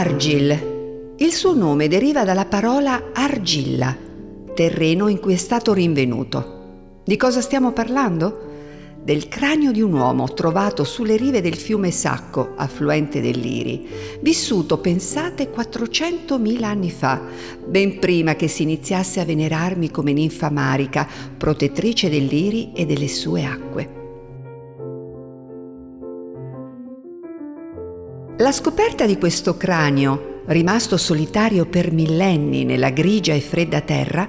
Argil. 0.00 1.14
Il 1.18 1.30
suo 1.30 1.54
nome 1.54 1.86
deriva 1.86 2.24
dalla 2.24 2.46
parola 2.46 3.10
argilla, 3.12 3.94
terreno 4.54 5.08
in 5.08 5.20
cui 5.20 5.34
è 5.34 5.36
stato 5.36 5.74
rinvenuto. 5.74 7.00
Di 7.04 7.18
cosa 7.18 7.42
stiamo 7.42 7.72
parlando? 7.72 8.48
Del 9.04 9.28
cranio 9.28 9.72
di 9.72 9.82
un 9.82 9.92
uomo 9.92 10.32
trovato 10.32 10.84
sulle 10.84 11.16
rive 11.16 11.42
del 11.42 11.56
fiume 11.56 11.90
Sacco, 11.90 12.54
affluente 12.56 13.20
dell'Iri, 13.20 13.86
vissuto, 14.22 14.78
pensate, 14.78 15.52
400.000 15.54 16.62
anni 16.62 16.90
fa, 16.90 17.20
ben 17.62 17.98
prima 17.98 18.36
che 18.36 18.48
si 18.48 18.62
iniziasse 18.62 19.20
a 19.20 19.26
venerarmi 19.26 19.90
come 19.90 20.14
ninfa 20.14 20.48
marica, 20.48 21.06
protettrice 21.36 22.08
dell'Iri 22.08 22.72
e 22.72 22.86
delle 22.86 23.08
sue 23.08 23.44
acque. 23.44 23.99
La 28.40 28.52
scoperta 28.52 29.04
di 29.04 29.18
questo 29.18 29.58
cranio, 29.58 30.44
rimasto 30.46 30.96
solitario 30.96 31.66
per 31.66 31.92
millenni 31.92 32.64
nella 32.64 32.88
grigia 32.88 33.34
e 33.34 33.40
fredda 33.42 33.82
terra, 33.82 34.26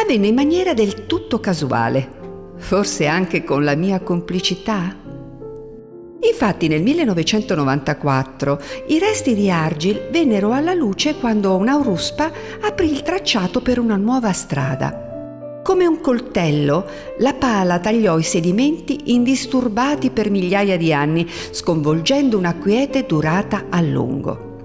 avvenne 0.00 0.28
in 0.28 0.34
maniera 0.34 0.72
del 0.72 1.04
tutto 1.04 1.40
casuale, 1.40 2.54
forse 2.56 3.06
anche 3.06 3.44
con 3.44 3.62
la 3.62 3.74
mia 3.74 4.00
complicità. 4.00 4.96
Infatti 6.22 6.68
nel 6.68 6.82
1994 6.82 8.60
i 8.86 8.98
resti 8.98 9.34
di 9.34 9.50
Argil 9.50 10.08
vennero 10.10 10.52
alla 10.52 10.72
luce 10.72 11.16
quando 11.16 11.54
un'auruspa 11.56 12.32
aprì 12.62 12.90
il 12.90 13.02
tracciato 13.02 13.60
per 13.60 13.78
una 13.78 13.96
nuova 13.96 14.32
strada. 14.32 15.09
Come 15.70 15.86
un 15.86 16.00
coltello, 16.00 16.84
la 17.18 17.32
pala 17.32 17.78
tagliò 17.78 18.18
i 18.18 18.24
sedimenti 18.24 19.12
indisturbati 19.14 20.10
per 20.10 20.28
migliaia 20.28 20.76
di 20.76 20.92
anni, 20.92 21.24
sconvolgendo 21.52 22.36
una 22.36 22.56
quiete 22.56 23.06
durata 23.06 23.66
a 23.70 23.80
lungo. 23.80 24.56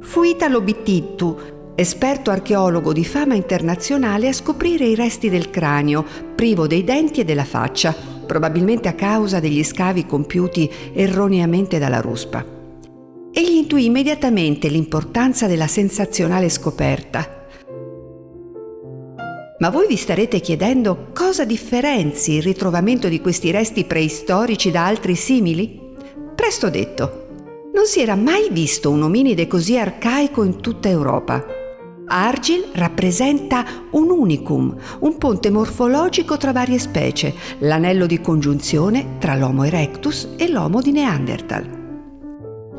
Fu 0.00 0.24
Italo 0.24 0.62
Bittittu, 0.62 1.38
esperto 1.76 2.32
archeologo 2.32 2.92
di 2.92 3.04
fama 3.04 3.36
internazionale, 3.36 4.26
a 4.26 4.32
scoprire 4.32 4.86
i 4.86 4.96
resti 4.96 5.30
del 5.30 5.48
cranio, 5.48 6.04
privo 6.34 6.66
dei 6.66 6.82
denti 6.82 7.20
e 7.20 7.24
della 7.24 7.44
faccia, 7.44 7.94
probabilmente 8.26 8.88
a 8.88 8.94
causa 8.94 9.38
degli 9.38 9.62
scavi 9.62 10.06
compiuti 10.06 10.68
erroneamente 10.92 11.78
dalla 11.78 12.00
ruspa. 12.00 12.44
Egli 13.32 13.54
intuì 13.58 13.84
immediatamente 13.84 14.66
l'importanza 14.66 15.46
della 15.46 15.68
sensazionale 15.68 16.48
scoperta 16.48 17.35
ma 19.58 19.70
voi 19.70 19.86
vi 19.86 19.96
starete 19.96 20.40
chiedendo 20.40 21.08
cosa 21.14 21.44
differenzi 21.44 22.34
il 22.34 22.42
ritrovamento 22.42 23.08
di 23.08 23.20
questi 23.20 23.50
resti 23.50 23.84
preistorici 23.84 24.70
da 24.70 24.84
altri 24.84 25.14
simili? 25.14 25.80
Presto 26.34 26.68
detto. 26.68 27.24
Non 27.72 27.86
si 27.86 28.00
era 28.00 28.16
mai 28.16 28.48
visto 28.50 28.90
un 28.90 29.02
ominide 29.02 29.46
così 29.46 29.78
arcaico 29.78 30.42
in 30.42 30.60
tutta 30.60 30.88
Europa. 30.88 31.44
Argil 32.08 32.66
rappresenta 32.74 33.64
un 33.92 34.10
unicum, 34.10 34.76
un 35.00 35.18
ponte 35.18 35.50
morfologico 35.50 36.36
tra 36.36 36.52
varie 36.52 36.78
specie, 36.78 37.34
l'anello 37.60 38.06
di 38.06 38.20
congiunzione 38.20 39.16
tra 39.18 39.34
l'Homo 39.34 39.64
erectus 39.64 40.34
e 40.36 40.48
l'Homo 40.48 40.80
di 40.80 40.92
Neanderthal. 40.92 41.75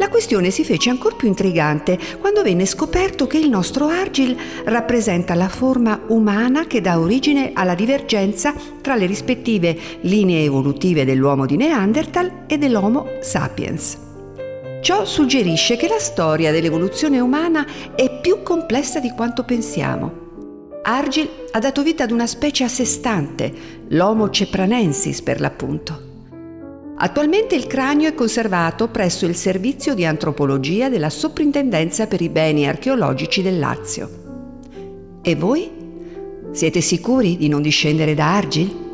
La 0.07 0.13
questione 0.13 0.51
si 0.51 0.63
fece 0.63 0.89
ancora 0.89 1.17
più 1.17 1.27
intrigante 1.27 1.99
quando 2.21 2.41
venne 2.41 2.65
scoperto 2.65 3.27
che 3.27 3.37
il 3.39 3.49
nostro 3.49 3.87
Argil 3.87 4.37
rappresenta 4.63 5.33
la 5.35 5.49
forma 5.49 5.99
umana 6.07 6.65
che 6.65 6.79
dà 6.79 6.97
origine 6.97 7.51
alla 7.53 7.75
divergenza 7.75 8.53
tra 8.79 8.95
le 8.95 9.05
rispettive 9.05 9.77
linee 10.03 10.45
evolutive 10.45 11.03
dell'uomo 11.03 11.45
di 11.45 11.57
Neanderthal 11.57 12.45
e 12.47 12.57
dell'Homo 12.57 13.17
sapiens. 13.19 13.97
Ciò 14.81 15.03
suggerisce 15.03 15.75
che 15.75 15.89
la 15.89 15.99
storia 15.99 16.53
dell'evoluzione 16.53 17.19
umana 17.19 17.65
è 17.93 18.09
più 18.21 18.43
complessa 18.43 19.01
di 19.01 19.09
quanto 19.09 19.43
pensiamo. 19.43 20.25
Argil 20.83 21.27
ha 21.51 21.59
dato 21.59 21.83
vita 21.83 22.05
ad 22.05 22.11
una 22.11 22.27
specie 22.27 22.63
a 22.63 22.69
sé 22.69 22.85
stante, 22.85 23.51
l'Homo 23.89 24.29
cepranensis 24.29 25.21
per 25.21 25.41
l'appunto. 25.41 26.06
Attualmente 26.99 27.53
il 27.53 27.67
cranio 27.67 28.09
è 28.09 28.15
conservato 28.15 28.87
presso 28.87 29.27
il 29.27 29.35
Servizio 29.35 29.93
di 29.93 30.03
Antropologia 30.03 30.89
della 30.89 31.11
Soprintendenza 31.11 32.07
per 32.07 32.21
i 32.21 32.29
Beni 32.29 32.67
Archeologici 32.67 33.43
del 33.43 33.59
Lazio. 33.59 34.09
E 35.21 35.35
voi? 35.35 35.69
Siete 36.51 36.81
sicuri 36.81 37.37
di 37.37 37.49
non 37.49 37.61
discendere 37.61 38.15
da 38.15 38.35
Argil? 38.35 38.86